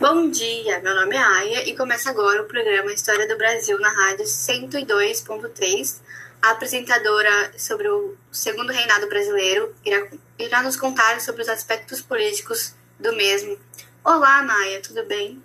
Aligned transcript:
Bom 0.00 0.30
dia, 0.30 0.80
meu 0.80 0.94
nome 0.94 1.14
é 1.14 1.18
Aya 1.18 1.68
e 1.68 1.76
começa 1.76 2.08
agora 2.08 2.40
o 2.40 2.46
programa 2.46 2.90
História 2.90 3.28
do 3.28 3.36
Brasil 3.36 3.78
na 3.78 3.90
Rádio 3.90 4.24
102.3. 4.24 6.00
A 6.40 6.52
apresentadora 6.52 7.52
sobre 7.58 7.86
o 7.86 8.16
segundo 8.32 8.72
reinado 8.72 9.06
brasileiro 9.10 9.76
irá, 9.84 10.08
irá 10.38 10.62
nos 10.62 10.74
contar 10.74 11.20
sobre 11.20 11.42
os 11.42 11.50
aspectos 11.50 12.00
políticos 12.00 12.74
do 12.98 13.12
mesmo. 13.12 13.58
Olá, 14.02 14.42
Maia, 14.42 14.80
tudo 14.80 15.04
bem? 15.04 15.44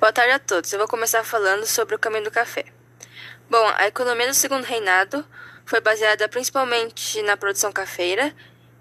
Boa 0.00 0.12
tarde 0.12 0.32
a 0.32 0.40
todos. 0.40 0.72
Eu 0.72 0.80
vou 0.80 0.88
começar 0.88 1.22
falando 1.22 1.64
sobre 1.64 1.94
o 1.94 1.98
caminho 1.98 2.24
do 2.24 2.30
café. 2.32 2.64
Bom, 3.48 3.72
a 3.76 3.86
economia 3.86 4.26
do 4.26 4.34
segundo 4.34 4.64
reinado 4.64 5.24
foi 5.64 5.80
baseada 5.80 6.28
principalmente 6.28 7.22
na 7.22 7.36
produção 7.36 7.70
cafeira, 7.70 8.34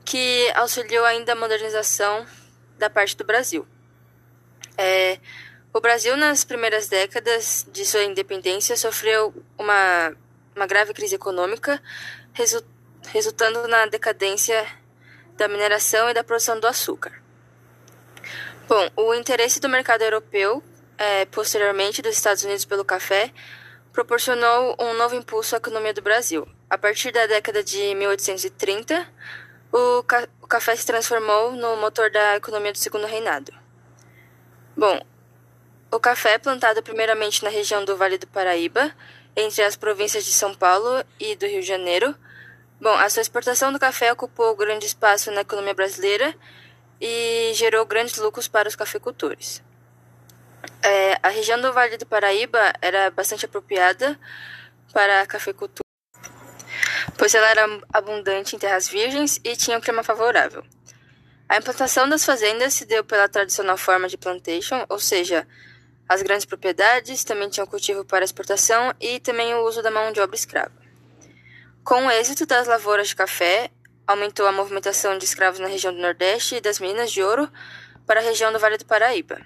que 0.04 0.52
auxiliou 0.56 1.06
ainda 1.06 1.34
a 1.34 1.36
modernização 1.36 2.26
da 2.78 2.90
parte 2.90 3.16
do 3.16 3.24
Brasil. 3.24 3.68
É, 4.78 5.20
o 5.74 5.80
Brasil, 5.80 6.16
nas 6.18 6.44
primeiras 6.44 6.88
décadas 6.88 7.68
de 7.72 7.86
sua 7.86 8.04
independência, 8.04 8.76
sofreu 8.76 9.34
uma, 9.58 10.16
uma 10.56 10.66
grave 10.66 10.94
crise 10.94 11.16
econômica, 11.16 11.82
resu, 12.34 12.64
resultando 13.10 13.68
na 13.68 13.86
decadência 13.86 14.66
da 15.36 15.48
mineração 15.48 16.10
e 16.10 16.14
da 16.14 16.24
produção 16.24 16.60
do 16.60 16.68
açúcar. 16.68 17.22
Bom, 18.68 18.90
o 18.96 19.14
interesse 19.14 19.60
do 19.60 19.70
mercado 19.70 20.02
europeu, 20.02 20.64
é, 20.98 21.26
posteriormente 21.26 22.02
dos 22.02 22.16
Estados 22.16 22.44
Unidos 22.44 22.66
pelo 22.66 22.84
café, 22.84 23.32
proporcionou 23.94 24.76
um 24.80 24.94
novo 24.94 25.16
impulso 25.16 25.56
à 25.56 25.58
economia 25.58 25.94
do 25.94 26.02
Brasil. 26.02 26.48
A 26.70 26.78
partir 26.78 27.12
da 27.12 27.26
década 27.28 27.64
de 27.64 27.96
1830, 27.96 29.08
o, 29.72 30.04
ca 30.04 30.28
o 30.42 30.48
café 30.48 30.76
se 30.76 30.86
transformou 30.86 31.52
no 31.52 31.78
motor 31.78 32.10
da 32.10 32.36
economia 32.36 32.72
do 32.72 32.78
segundo 32.78 33.06
reinado. 33.06 33.52
Bom, 34.76 35.00
o 35.92 36.00
café 36.00 36.34
é 36.34 36.38
plantado 36.38 36.84
primeiramente 36.84 37.44
na 37.44 37.50
região 37.50 37.84
do 37.84 37.98
Vale 37.98 38.18
do 38.18 38.28
Paraíba, 38.28 38.92
entre 39.36 39.64
as 39.64 39.76
províncias 39.76 40.26
de 40.26 40.34
São 40.34 40.54
Paulo 40.54 41.04
e 41.20 41.36
do 41.36 41.46
Rio 41.46 41.62
de 41.62 41.68
Janeiro. 41.68 42.16
Bom, 42.80 42.94
a 42.94 43.10
sua 43.10 43.22
exportação 43.22 43.72
do 43.72 43.80
café 43.80 44.12
ocupou 44.12 44.56
grande 44.56 44.86
espaço 44.86 45.32
na 45.32 45.42
economia 45.42 45.74
brasileira 45.74 46.36
e 47.00 47.52
gerou 47.54 47.86
grandes 47.86 48.18
lucros 48.18 48.48
para 48.48 48.68
os 48.68 48.76
cafeicultores. 48.76 49.64
É, 50.82 51.18
a 51.24 51.30
região 51.30 51.60
do 51.62 51.72
Vale 51.74 51.98
do 51.98 52.06
Paraíba 52.06 52.74
era 52.82 53.10
bastante 53.12 53.46
apropriada 53.46 54.20
para 54.94 55.22
a 55.22 55.26
cafeicultura 55.26 55.87
pois 57.18 57.34
ela 57.34 57.50
era 57.50 57.66
abundante 57.92 58.56
em 58.56 58.60
terras 58.60 58.88
virgens 58.88 59.40
e 59.44 59.56
tinha 59.56 59.78
um 59.78 59.82
clima 59.82 60.04
favorável. 60.04 60.64
A 61.50 61.58
implantação 61.58 62.08
das 62.08 62.26
fazendas 62.26 62.74
se 62.74 62.86
deu 62.86 63.04
pela 63.04 63.28
tradicional 63.28 63.78
forma 63.78 64.08
de 64.08 64.18
plantation, 64.18 64.86
ou 64.90 65.00
seja, 65.00 65.48
as 66.08 66.22
grandes 66.22 66.46
propriedades 66.46 67.24
também 67.24 67.50
tinham 67.50 67.66
cultivo 67.66 68.06
para 68.06 68.24
exportação 68.24 68.94
e 69.00 69.20
também 69.20 69.54
o 69.54 69.66
uso 69.66 69.82
da 69.82 69.90
mão 69.90 70.12
de 70.12 70.20
obra 70.20 70.36
escrava. 70.36 70.72
Com 71.84 72.06
o 72.06 72.12
êxito 72.12 72.46
das 72.46 72.68
lavouras 72.68 73.08
de 73.08 73.16
café, 73.16 73.72
aumentou 74.06 74.46
a 74.46 74.52
movimentação 74.52 75.18
de 75.18 75.26
escravos 75.26 75.60
na 75.60 75.68
região 75.68 75.94
do 75.94 76.02
Nordeste 76.02 76.56
e 76.56 76.62
das 76.62 76.80
minas 76.80 77.12
de 77.12 77.24
ouro 77.24 77.50
para 78.06 78.20
a 78.20 78.24
região 78.24 78.52
do 78.52 78.60
Vale 78.60 78.78
do 78.78 78.86
Paraíba. 78.86 79.40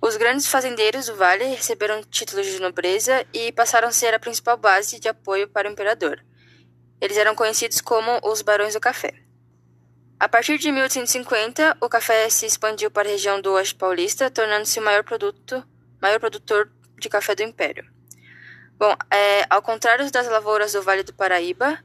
Os 0.00 0.16
grandes 0.16 0.46
fazendeiros 0.46 1.06
do 1.06 1.16
vale 1.16 1.44
receberam 1.44 2.02
títulos 2.02 2.46
de 2.46 2.60
nobreza 2.60 3.24
e 3.32 3.50
passaram 3.52 3.88
a 3.88 3.92
ser 3.92 4.12
a 4.12 4.18
principal 4.18 4.56
base 4.56 5.00
de 5.00 5.08
apoio 5.08 5.48
para 5.48 5.68
o 5.68 5.72
imperador. 5.72 6.22
Eles 7.04 7.18
eram 7.18 7.34
conhecidos 7.34 7.82
como 7.82 8.18
os 8.22 8.40
Barões 8.40 8.72
do 8.72 8.80
Café. 8.80 9.12
A 10.18 10.26
partir 10.26 10.56
de 10.56 10.72
1850, 10.72 11.76
o 11.78 11.86
café 11.86 12.30
se 12.30 12.46
expandiu 12.46 12.90
para 12.90 13.06
a 13.06 13.12
região 13.12 13.42
do 13.42 13.52
Oeste 13.52 13.74
Paulista, 13.74 14.30
tornando-se 14.30 14.78
o 14.78 14.82
maior, 14.82 15.04
produto, 15.04 15.62
maior 16.00 16.18
produtor 16.18 16.72
de 16.98 17.10
café 17.10 17.34
do 17.34 17.42
Império. 17.42 17.84
Bom, 18.78 18.96
é, 19.10 19.44
ao 19.50 19.60
contrário 19.60 20.10
das 20.10 20.26
lavouras 20.28 20.72
do 20.72 20.80
Vale 20.80 21.02
do 21.02 21.12
Paraíba, 21.12 21.78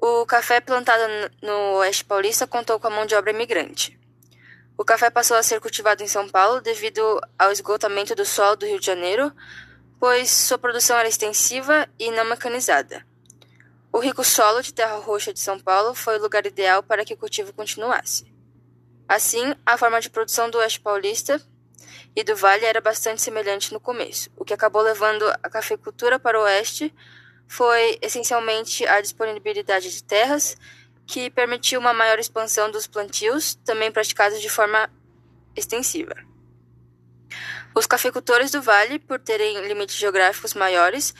o 0.00 0.26
café 0.26 0.60
plantado 0.60 1.04
no 1.40 1.76
Oeste 1.76 2.04
Paulista 2.04 2.44
contou 2.44 2.80
com 2.80 2.88
a 2.88 2.90
mão 2.90 3.06
de 3.06 3.14
obra 3.14 3.30
imigrante. 3.30 3.96
O 4.76 4.84
café 4.84 5.10
passou 5.10 5.36
a 5.36 5.44
ser 5.44 5.60
cultivado 5.60 6.02
em 6.02 6.08
São 6.08 6.28
Paulo 6.28 6.60
devido 6.60 7.20
ao 7.38 7.52
esgotamento 7.52 8.16
do 8.16 8.24
solo 8.24 8.56
do 8.56 8.66
Rio 8.66 8.80
de 8.80 8.86
Janeiro, 8.86 9.32
pois 10.00 10.28
sua 10.28 10.58
produção 10.58 10.96
era 10.96 11.08
extensiva 11.08 11.88
e 12.00 12.10
não 12.10 12.24
mecanizada. 12.24 13.08
O 13.92 13.98
rico 13.98 14.22
solo 14.22 14.62
de 14.62 14.72
terra 14.72 14.96
roxa 14.98 15.32
de 15.32 15.40
São 15.40 15.58
Paulo 15.58 15.94
foi 15.94 16.16
o 16.16 16.22
lugar 16.22 16.46
ideal 16.46 16.82
para 16.82 17.04
que 17.04 17.14
o 17.14 17.16
cultivo 17.16 17.52
continuasse. 17.52 18.32
Assim, 19.08 19.52
a 19.66 19.76
forma 19.76 20.00
de 20.00 20.08
produção 20.08 20.48
do 20.48 20.58
Oeste 20.58 20.80
Paulista 20.80 21.42
e 22.14 22.22
do 22.22 22.36
Vale 22.36 22.64
era 22.64 22.80
bastante 22.80 23.20
semelhante 23.20 23.72
no 23.72 23.80
começo. 23.80 24.30
O 24.36 24.44
que 24.44 24.54
acabou 24.54 24.80
levando 24.82 25.28
a 25.42 25.50
cafeicultura 25.50 26.20
para 26.20 26.38
o 26.38 26.44
Oeste 26.44 26.94
foi 27.48 27.98
essencialmente 28.00 28.86
a 28.86 29.00
disponibilidade 29.00 29.90
de 29.90 30.04
terras, 30.04 30.56
que 31.04 31.28
permitiu 31.28 31.80
uma 31.80 31.92
maior 31.92 32.20
expansão 32.20 32.70
dos 32.70 32.86
plantios, 32.86 33.56
também 33.56 33.90
praticados 33.90 34.40
de 34.40 34.48
forma 34.48 34.88
extensiva. 35.56 36.14
Os 37.74 37.86
cafeicultores 37.86 38.52
do 38.52 38.62
Vale, 38.62 39.00
por 39.00 39.18
terem 39.18 39.66
limites 39.66 39.96
geográficos 39.96 40.54
maiores, 40.54 41.12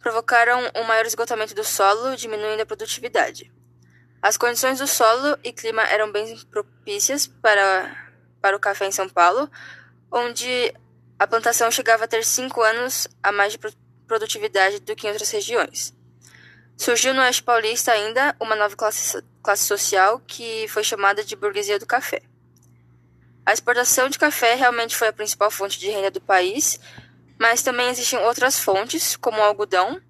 provocaram 0.00 0.70
um 0.74 0.84
maior 0.84 1.06
esgotamento 1.06 1.54
do 1.54 1.64
solo, 1.64 2.16
diminuindo 2.16 2.62
a 2.62 2.66
produtividade. 2.66 3.52
As 4.20 4.36
condições 4.36 4.78
do 4.78 4.86
solo 4.86 5.38
e 5.44 5.52
clima 5.52 5.82
eram 5.82 6.10
bem 6.10 6.36
propícias 6.46 7.26
para, 7.26 8.10
para 8.40 8.56
o 8.56 8.60
café 8.60 8.86
em 8.86 8.92
São 8.92 9.08
Paulo, 9.08 9.50
onde 10.10 10.74
a 11.18 11.26
plantação 11.26 11.70
chegava 11.70 12.04
a 12.04 12.08
ter 12.08 12.24
cinco 12.24 12.62
anos 12.62 13.08
a 13.22 13.30
mais 13.30 13.52
de 13.52 13.58
produtividade 14.06 14.80
do 14.80 14.96
que 14.96 15.06
em 15.06 15.10
outras 15.10 15.30
regiões. 15.30 15.94
Surgiu 16.76 17.12
no 17.12 17.20
Oeste 17.20 17.42
Paulista 17.42 17.92
ainda 17.92 18.36
uma 18.38 18.54
nova 18.54 18.76
classe, 18.76 19.22
classe 19.42 19.64
social 19.64 20.20
que 20.20 20.66
foi 20.68 20.84
chamada 20.84 21.24
de 21.24 21.34
burguesia 21.34 21.78
do 21.78 21.86
café. 21.86 22.22
A 23.44 23.52
exportação 23.52 24.08
de 24.08 24.18
café 24.18 24.54
realmente 24.54 24.96
foi 24.96 25.08
a 25.08 25.12
principal 25.12 25.50
fonte 25.50 25.78
de 25.78 25.90
renda 25.90 26.10
do 26.10 26.20
país, 26.20 26.78
mas 27.38 27.62
também 27.62 27.88
existem 27.88 28.18
outras 28.18 28.58
fontes, 28.58 29.16
como 29.16 29.38
o 29.38 29.42
algodão, 29.42 30.00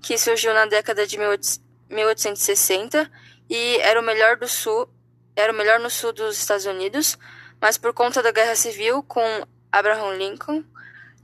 que 0.00 0.16
surgiu 0.16 0.54
na 0.54 0.66
década 0.66 1.06
de 1.06 1.18
1860 1.18 3.10
e 3.50 3.76
era 3.78 4.00
o 4.00 4.04
melhor 4.04 4.36
do 4.36 4.46
sul, 4.46 4.88
era 5.34 5.52
o 5.52 5.56
melhor 5.56 5.80
no 5.80 5.90
sul 5.90 6.12
dos 6.12 6.38
Estados 6.38 6.64
Unidos, 6.64 7.18
mas 7.60 7.76
por 7.76 7.92
conta 7.92 8.22
da 8.22 8.30
Guerra 8.30 8.54
Civil 8.54 9.02
com 9.02 9.44
Abraham 9.72 10.16
Lincoln, 10.16 10.64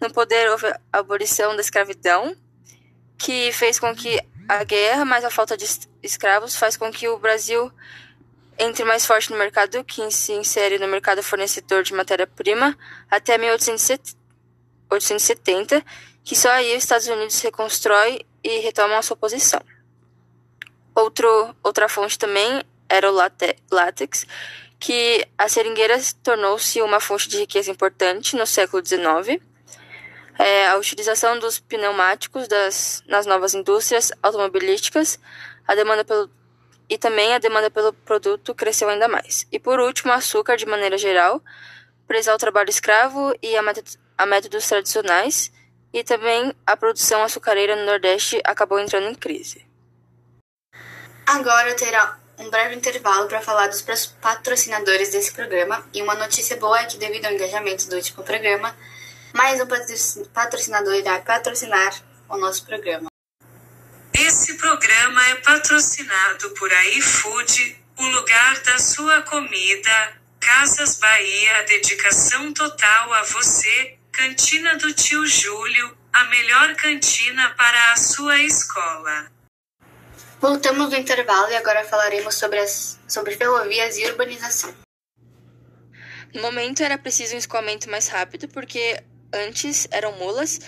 no 0.01 0.13
poder 0.13 0.51
houve 0.51 0.67
a 0.67 0.81
abolição 0.93 1.55
da 1.55 1.63
escravidão, 1.63 2.37
que 3.17 3.53
fez 3.53 3.79
com 3.79 3.95
que 3.95 4.19
a 4.49 4.65
guerra 4.65 5.05
mais 5.05 5.25
a 5.25 5.31
falta 5.31 5.57
de 5.57 5.65
escravos 6.03 6.57
faz 6.57 6.77
com 6.77 6.91
que 6.91 7.09
o 7.09 7.19
Brasil 7.19 7.71
entre 8.59 8.85
mais 8.85 9.07
forte 9.07 9.31
no 9.31 9.39
mercado, 9.39 9.83
que 9.85 10.11
se 10.11 10.33
insere 10.33 10.79
no 10.79 10.87
mercado 10.89 11.23
fornecedor 11.23 11.83
de 11.83 11.95
matéria-prima 11.95 12.77
até 13.11 13.39
1870 13.39 14.22
1870, 14.93 15.85
que 16.25 16.37
só 16.37 16.51
aí 16.51 16.77
os 16.77 16.83
Estados 16.83 17.07
Unidos 17.07 17.41
reconstrói 17.41 18.21
e 18.43 18.59
retoma 18.59 18.99
a 18.99 19.03
sua 19.03 19.17
posição. 19.17 19.61
Outro, 20.95 21.55
outra 21.63 21.89
fonte 21.89 22.19
também 22.19 22.63
era 22.89 23.11
o 23.11 23.15
látex, 23.71 24.27
que 24.79 25.27
a 25.39 25.49
seringueira 25.49 25.99
tornou-se 26.23 26.83
uma 26.83 27.01
fonte 27.01 27.29
de 27.29 27.39
riqueza 27.39 27.71
importante 27.71 28.37
no 28.37 28.47
século 28.47 28.85
XIX. 28.85 29.41
É, 30.39 30.67
a 30.69 30.77
utilização 30.77 31.39
dos 31.39 31.59
pneumáticos 31.59 32.49
das, 32.49 33.03
nas 33.07 33.25
novas 33.25 33.55
indústrias 33.55 34.13
automobilísticas, 34.23 35.19
a 35.67 35.75
demanda 35.75 36.05
pelo 36.05 36.31
e 36.89 36.99
também 36.99 37.33
a 37.33 37.39
demanda 37.39 37.71
pelo 37.71 37.91
produto 37.93 38.55
cresceu 38.55 38.87
ainda 38.89 39.09
mais. 39.09 39.47
E 39.51 39.59
por 39.59 39.81
último, 39.81 40.13
o 40.13 40.15
açúcar 40.15 40.57
de 40.57 40.67
maneira 40.67 40.99
geral, 40.99 41.43
presa 42.13 42.31
ao 42.31 42.37
trabalho 42.37 42.69
escravo 42.69 43.35
e 43.43 43.57
a 43.57 43.63
a 44.19 44.27
métodos 44.27 44.69
tradicionais, 44.69 45.51
e 45.95 46.05
também 46.05 46.55
a 46.67 46.77
produção 46.77 47.23
açucareira 47.23 47.75
no 47.75 47.87
Nordeste 47.87 48.39
acabou 48.45 48.79
entrando 48.79 49.09
em 49.09 49.15
crise. 49.15 49.65
Agora 51.27 51.75
terá 51.75 52.19
um 52.37 52.51
breve 52.51 52.75
intervalo 52.75 53.29
para 53.29 53.41
falar 53.41 53.69
dos 53.69 53.81
patrocinadores 54.21 55.11
desse 55.11 55.33
programa, 55.33 55.83
e 55.95 56.03
uma 56.03 56.15
notícia 56.15 56.55
boa 56.59 56.81
é 56.81 56.85
que, 56.85 56.99
devido 56.99 57.25
ao 57.25 57.33
engajamento 57.33 57.89
do 57.89 57.97
último 57.97 58.23
programa, 58.23 58.77
mais 59.33 59.59
um 59.59 59.67
patrocinador 60.35 60.93
irá 60.93 61.19
patrocinar 61.21 61.95
o 62.29 62.37
nosso 62.37 62.67
programa. 62.67 63.09
Esse 64.13 64.59
programa 64.59 65.29
é 65.29 65.37
patrocinado 65.37 66.51
por 66.51 66.71
iFood, 66.71 67.83
o 67.97 68.05
lugar 68.05 68.61
da 68.65 68.79
sua 68.79 69.23
comida. 69.23 70.22
Casas 70.45 70.99
Bahia, 70.99 71.63
dedicação 71.69 72.53
total 72.53 73.13
a 73.13 73.23
você, 73.23 73.97
Cantina 74.11 74.77
do 74.77 74.93
Tio 74.93 75.25
Júlio, 75.25 75.97
a 76.13 76.25
melhor 76.25 76.75
cantina 76.75 77.51
para 77.51 77.93
a 77.93 77.97
sua 77.97 78.41
escola. 78.41 79.31
Voltamos 80.41 80.91
do 80.91 80.97
intervalo 80.97 81.49
e 81.53 81.55
agora 81.55 81.85
falaremos 81.85 82.35
sobre, 82.35 82.59
as, 82.59 82.99
sobre 83.07 83.37
ferrovias 83.37 83.97
e 83.97 84.05
urbanização. 84.05 84.75
No 86.35 86.43
momento 86.43 86.83
era 86.83 86.99
preciso 86.99 87.37
um 87.37 87.39
escoamento 87.39 87.89
mais 87.89 88.09
rápido, 88.09 88.49
porque 88.49 89.01
antes 89.33 89.87
eram 89.93 90.11
mulas, 90.19 90.59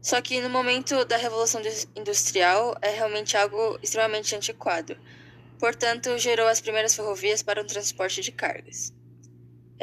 só 0.00 0.20
que 0.20 0.40
no 0.40 0.50
momento 0.50 1.04
da 1.04 1.16
Revolução 1.16 1.62
Industrial 1.94 2.76
é 2.82 2.90
realmente 2.90 3.36
algo 3.36 3.78
extremamente 3.80 4.34
antiquado. 4.34 4.98
Portanto, 5.60 6.18
gerou 6.18 6.48
as 6.48 6.60
primeiras 6.60 6.96
ferrovias 6.96 7.40
para 7.40 7.60
o 7.60 7.64
transporte 7.64 8.20
de 8.20 8.32
cargas. 8.32 8.92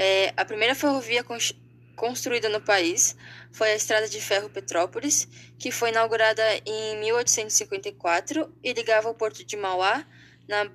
É, 0.02 0.32
a 0.38 0.46
primeira 0.46 0.74
ferrovia 0.74 1.26
construída 1.98 2.48
no 2.48 2.62
país 2.62 3.18
foi 3.52 3.72
a 3.72 3.76
Estrada 3.76 4.08
de 4.08 4.22
Ferro 4.22 4.50
Petrópolis, 4.50 5.28
que 5.58 5.74
foi 5.74 5.90
inaugurada 5.90 6.42
em 6.66 6.98
1854 7.02 8.50
e 8.64 8.72
ligava 8.72 9.10
o 9.10 9.14
porto 9.14 9.44
de 9.44 9.58
Mauá, 9.58 10.08
na 10.48 10.72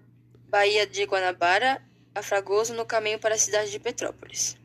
Baía 0.51 0.87
de 0.87 1.05
Guanabara, 1.05 1.83
a 2.15 2.23
Fragoso, 2.23 2.75
no 2.75 2.85
caminho 2.85 3.19
para 3.19 3.35
a 3.35 3.39
cidade 3.39 3.71
de 3.71 3.81
Petrópolis. 3.81 4.59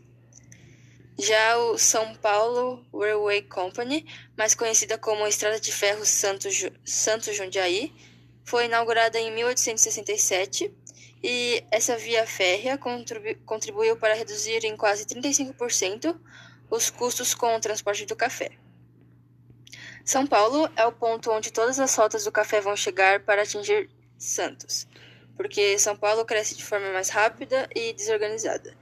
Já 1.18 1.58
o 1.58 1.78
São 1.78 2.14
Paulo 2.16 2.86
Railway 2.94 3.44
Company, 3.44 4.06
mais 4.38 4.56
conhecida 4.56 4.98
como 4.98 5.26
Estrada 5.26 5.58
de 5.58 5.72
Ferro 5.72 6.06
Santo, 6.06 6.50
Santo 6.84 7.32
Jundiaí, 7.32 7.94
foi 8.44 8.66
inaugurada 8.66 9.18
em 9.18 9.32
1867 9.32 10.70
e 11.22 11.64
essa 11.72 11.98
via 11.98 12.26
férrea 12.26 12.80
contribuiu 13.46 13.98
para 13.98 14.14
reduzir 14.14 14.64
em 14.64 14.78
quase 14.78 15.06
35% 15.06 16.18
os 16.70 16.90
custos 16.90 17.34
com 17.34 17.56
o 17.56 17.60
transporte 17.60 18.06
do 18.06 18.16
café. 18.16 18.52
São 20.06 20.26
Paulo 20.26 20.70
é 20.76 20.86
o 20.86 20.92
ponto 20.92 21.32
onde 21.32 21.52
todas 21.52 21.80
as 21.80 21.96
rotas 21.96 22.24
do 22.24 22.32
café 22.32 22.62
vão 22.62 22.76
chegar 22.76 23.20
para 23.22 23.44
atingir 23.44 23.90
Santos, 24.18 24.88
porque 25.38 25.78
São 25.78 25.96
Paulo 25.96 26.26
cresce 26.26 26.56
de 26.56 26.64
forma 26.64 26.92
mais 26.92 27.10
rápida 27.10 27.70
e 27.76 27.94
desorganizada. 27.94 28.76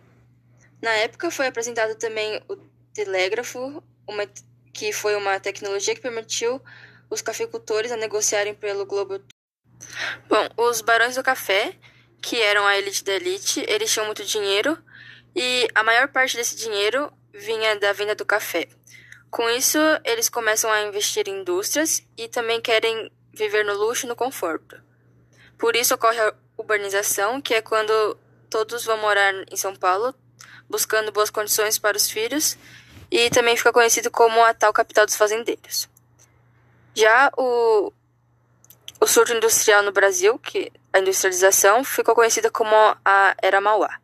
Na 0.82 0.92
época 0.92 1.32
foi 1.32 1.48
apresentado 1.48 1.96
também 1.96 2.42
o 2.48 2.56
telégrafo, 2.94 3.84
uma, 4.08 4.28
que 4.74 4.92
foi 4.92 5.16
uma 5.16 5.40
tecnologia 5.40 5.96
que 5.96 6.02
permitiu 6.02 6.62
os 7.10 7.22
cafeicultores 7.22 7.92
a 7.92 7.98
negociarem 7.98 8.54
pelo 8.54 8.86
globo. 8.86 9.22
Bom, 10.28 10.48
os 10.58 10.82
barões 10.82 11.16
do 11.16 11.24
café 11.24 11.76
que 12.22 12.42
eram 12.42 12.66
a 12.66 12.78
elite 12.78 13.04
da 13.04 13.14
elite, 13.14 13.64
eles 13.68 13.92
tinham 13.92 14.06
muito 14.06 14.24
dinheiro 14.24 14.78
e 15.36 15.68
a 15.76 15.84
maior 15.84 16.08
parte 16.08 16.36
desse 16.36 16.56
dinheiro 16.56 17.12
vinha 17.34 17.76
da 17.76 17.94
venda 17.94 18.16
do 18.16 18.26
café. 18.26 18.68
Com 19.30 19.50
isso, 19.50 19.78
eles 20.04 20.30
começam 20.30 20.72
a 20.72 20.84
investir 20.84 21.28
em 21.28 21.42
indústrias 21.42 22.02
e 22.18 22.28
também 22.28 22.62
querem 22.62 23.12
viver 23.34 23.64
no 23.64 23.76
luxo 23.76 24.06
e 24.06 24.10
no 24.10 24.16
conforto. 24.16 24.82
Por 25.58 25.76
isso 25.76 25.94
ocorre 25.94 26.20
a 26.20 26.34
urbanização, 26.58 27.42
que 27.42 27.54
é 27.54 27.62
quando 27.62 28.18
todos 28.50 28.86
vão 28.86 28.98
morar 28.98 29.34
em 29.52 29.56
São 29.56 29.76
Paulo, 29.76 30.14
buscando 30.70 31.12
boas 31.12 31.30
condições 31.30 31.78
para 31.78 31.98
os 31.98 32.10
filhos, 32.10 32.58
e 33.12 33.30
também 33.30 33.56
fica 33.56 33.72
conhecido 33.72 34.10
como 34.10 34.44
a 34.44 34.54
tal 34.54 34.74
capital 34.74 35.06
dos 35.06 35.16
fazendeiros. 35.16 35.88
Já 36.96 37.32
o, 37.38 37.94
o 39.00 39.08
surto 39.08 39.34
industrial 39.34 39.84
no 39.84 39.92
Brasil, 39.92 40.40
que 40.40 40.72
a 40.92 41.00
industrialização 41.00 41.84
ficou 41.84 42.16
conhecida 42.16 42.50
como 42.50 42.76
a 43.06 43.36
Era 43.42 43.62
Mauá, 43.62 44.00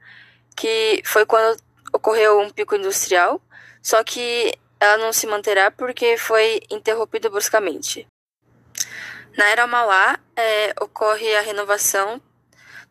que 0.56 1.02
foi 1.06 1.26
quando 1.26 1.60
ocorreu 1.92 2.40
um 2.40 2.50
pico 2.50 2.76
industrial, 2.76 3.42
só 3.82 4.04
que 4.04 4.54
ela 4.80 4.98
não 4.98 5.14
se 5.14 5.26
manterá 5.26 5.72
porque 5.72 6.18
foi 6.18 6.62
interrompida 6.70 7.30
bruscamente. 7.30 8.08
Na 9.38 9.46
Era 9.50 9.66
Mauá 9.66 10.20
é, 10.36 10.74
ocorre 10.80 11.36
a 11.36 11.42
renovação 11.42 12.22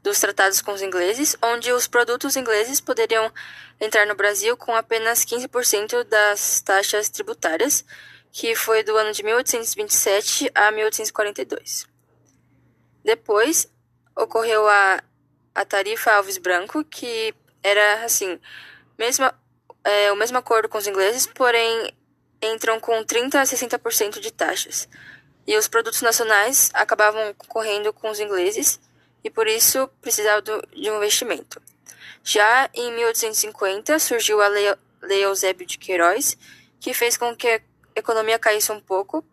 dos 0.03 0.19
tratados 0.19 0.61
com 0.61 0.73
os 0.73 0.83
ingleses, 0.83 1.37
onde 1.41 1.73
os 1.73 1.87
produtos 1.87 2.37
ingleses 2.37 2.81
poderiam 2.81 3.33
entrar 3.81 4.07
no 4.07 4.17
Brasil 4.17 4.57
com 4.57 4.75
apenas 4.75 5.25
15% 5.25 6.03
das 6.05 6.61
taxas 6.61 7.09
tributárias, 7.09 7.85
que 8.33 8.57
foi 8.57 8.83
do 8.83 8.97
ano 8.97 9.13
de 9.13 9.23
1827 9.23 10.51
a 10.55 10.71
1842. 10.73 11.92
Depois, 13.05 13.69
ocorreu 14.17 14.69
a, 14.69 15.03
a 15.55 15.65
tarifa 15.65 16.13
Alves 16.13 16.39
Branco, 16.39 16.85
que 16.85 17.35
era 17.63 18.05
assim, 18.05 18.39
mesma, 18.99 19.35
é, 19.85 20.13
o 20.13 20.17
mesmo 20.17 20.39
acordo 20.39 20.69
com 20.69 20.79
os 20.79 20.87
ingleses, 20.87 21.27
porém 21.27 21.93
entram 22.41 22.81
com 22.81 23.03
30 23.05 23.41
a 23.41 23.45
60% 23.45 24.21
de 24.21 24.33
taxas. 24.33 24.89
E 25.47 25.57
os 25.57 25.69
produtos 25.69 26.03
nacionais 26.03 26.71
acabavam 26.75 27.35
concorrendo 27.35 27.93
com 27.93 28.11
os 28.11 28.21
ingleses 28.21 28.81
e 29.25 29.31
por 29.31 29.47
isso 29.47 29.89
precisavam 30.01 30.43
de 30.73 30.91
um 30.91 30.97
investimento. 30.97 31.61
Já 32.25 32.71
em 32.75 32.93
1850 32.93 33.99
surgiu 33.99 34.41
a 34.41 34.49
Lei, 34.49 34.75
Lei 35.01 35.25
Eusébio 35.25 35.67
de 35.67 35.79
Queiroz, 35.79 36.37
que 36.81 36.95
fez 36.95 37.17
com 37.17 37.35
que 37.35 37.49
a 37.49 37.61
economia 37.97 38.39
caísse 38.39 38.71
um 38.71 38.81
pouco, 38.81 39.25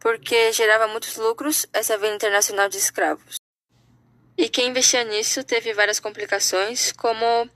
porque 0.00 0.52
gerava 0.52 0.86
muitos 0.86 1.16
lucros 1.16 1.66
essa 1.72 1.96
venda 1.98 2.16
internacional 2.16 2.68
de 2.68 2.76
escravos. 2.76 3.36
E 4.36 4.48
quem 4.48 4.68
investia 4.68 5.02
nisso 5.02 5.42
teve 5.42 5.72
várias 5.72 5.98
complicações, 5.98 6.92
como 6.92 7.48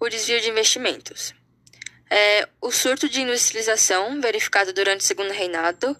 o 0.00 0.08
desvio 0.08 0.40
de 0.40 0.50
investimentos. 0.50 1.32
É, 2.10 2.48
o 2.60 2.70
surto 2.70 3.08
de 3.08 3.20
industrialização, 3.20 4.20
verificado 4.20 4.72
durante 4.72 5.00
o 5.00 5.04
Segundo 5.04 5.30
Reinado, 5.30 5.96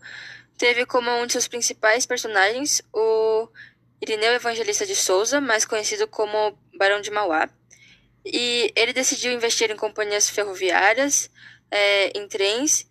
teve 0.57 0.87
como 0.87 1.11
um 1.11 1.27
de 1.27 1.33
seus 1.33 1.47
principais 1.47 2.07
personagens 2.07 2.83
o 2.93 3.49
Irineu 4.01 4.33
Evangelista 4.33 4.87
de 4.87 4.97
Souza, 4.97 5.41
mais 5.41 5.65
conhecido 5.65 6.09
como 6.09 6.59
Barão 6.77 7.01
de 7.01 7.11
Mauá. 7.11 7.49
E 8.25 8.73
ele 8.75 8.93
decidiu 8.93 9.33
investir 9.33 9.71
em 9.71 9.77
companhias 9.77 10.29
ferroviárias, 10.29 11.31
é, 11.71 12.19
em 12.19 12.27
trens, 12.27 12.88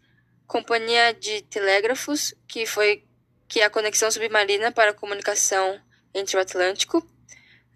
companhia 0.47 1.13
de 1.13 1.41
telégrafos, 1.43 2.33
que 2.47 2.65
foi 2.65 3.03
que 3.47 3.61
é 3.61 3.65
a 3.65 3.69
conexão 3.69 4.09
submarina 4.09 4.71
para 4.71 4.91
a 4.91 4.93
comunicação 4.93 5.79
entre 6.13 6.35
o 6.35 6.39
Atlântico, 6.39 7.05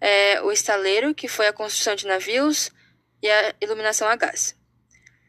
é, 0.00 0.42
o 0.42 0.50
estaleiro, 0.50 1.14
que 1.14 1.28
foi 1.28 1.46
a 1.46 1.52
construção 1.52 1.94
de 1.94 2.06
navios, 2.06 2.70
e 3.22 3.30
a 3.30 3.54
iluminação 3.60 4.08
a 4.08 4.16
gás. 4.16 4.56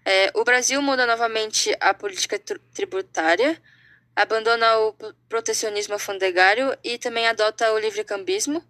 É, 0.03 0.31
o 0.33 0.43
Brasil 0.43 0.81
muda 0.81 1.05
novamente 1.05 1.75
a 1.79 1.93
política 1.93 2.41
tributária, 2.73 3.61
abandona 4.15 4.79
o 4.79 4.93
protecionismo 5.29 5.93
alfandegário 5.93 6.77
e 6.83 6.97
também 6.97 7.27
adota 7.27 7.71
o 7.71 7.79
livre-cambismo, 7.79 8.63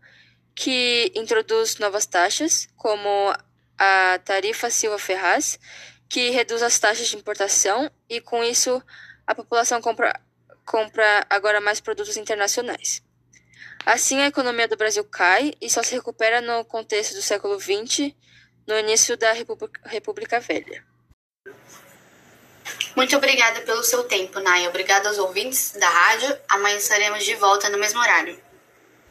que 0.53 1.11
introduz 1.15 1.77
novas 1.77 2.05
taxas, 2.05 2.67
como 2.75 3.33
a 3.77 4.19
tarifa 4.23 4.69
Silva 4.69 4.99
Ferraz, 4.99 5.59
que 6.13 6.29
reduz 6.29 6.61
as 6.61 6.77
taxas 6.77 7.07
de 7.07 7.17
importação 7.17 7.89
e, 8.07 8.21
com 8.21 8.43
isso, 8.43 8.79
a 9.25 9.33
população 9.33 9.81
compra, 9.81 10.13
compra 10.63 11.25
agora 11.27 11.59
mais 11.59 11.79
produtos 11.79 12.17
internacionais. 12.17 13.01
Assim, 13.83 14.21
a 14.21 14.27
economia 14.27 14.67
do 14.67 14.77
Brasil 14.77 15.03
cai 15.05 15.53
e 15.59 15.67
só 15.71 15.81
se 15.81 15.95
recupera 15.95 16.39
no 16.39 16.63
contexto 16.65 17.15
do 17.15 17.21
século 17.23 17.59
XX, 17.59 18.13
no 18.67 18.77
início 18.77 19.17
da 19.17 19.33
República, 19.33 20.39
Velha. 20.39 20.85
Muito 22.95 23.17
obrigada 23.17 23.61
pelo 23.61 23.83
seu 23.83 24.03
tempo, 24.03 24.39
Naya. 24.39 24.69
Obrigada 24.69 25.09
aos 25.09 25.17
ouvintes 25.17 25.71
da 25.71 25.89
rádio. 25.89 26.37
Amanhã 26.47 26.77
estaremos 26.77 27.25
de 27.25 27.33
volta 27.33 27.71
no 27.71 27.79
mesmo 27.79 27.99
horário. 27.99 28.39